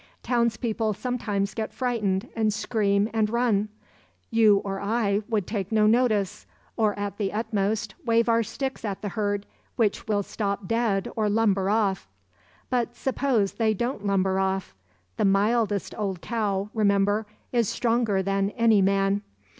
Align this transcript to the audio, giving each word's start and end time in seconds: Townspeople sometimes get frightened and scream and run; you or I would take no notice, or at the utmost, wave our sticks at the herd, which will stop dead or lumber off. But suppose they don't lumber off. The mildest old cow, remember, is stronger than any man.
Townspeople 0.23 0.93
sometimes 0.95 1.53
get 1.53 1.71
frightened 1.71 2.27
and 2.35 2.51
scream 2.51 3.07
and 3.13 3.29
run; 3.29 3.69
you 4.31 4.57
or 4.65 4.79
I 4.81 5.21
would 5.29 5.45
take 5.45 5.71
no 5.71 5.85
notice, 5.85 6.47
or 6.75 6.97
at 6.97 7.19
the 7.19 7.31
utmost, 7.31 7.93
wave 8.03 8.27
our 8.27 8.41
sticks 8.41 8.83
at 8.83 9.03
the 9.03 9.09
herd, 9.09 9.45
which 9.75 10.07
will 10.07 10.23
stop 10.23 10.67
dead 10.67 11.07
or 11.15 11.29
lumber 11.29 11.69
off. 11.69 12.07
But 12.71 12.95
suppose 12.95 13.51
they 13.51 13.75
don't 13.75 14.03
lumber 14.03 14.39
off. 14.39 14.73
The 15.17 15.25
mildest 15.25 15.93
old 15.95 16.19
cow, 16.19 16.71
remember, 16.73 17.27
is 17.51 17.69
stronger 17.69 18.23
than 18.23 18.49
any 18.57 18.81
man. 18.81 19.21